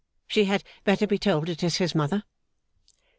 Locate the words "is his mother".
1.61-2.23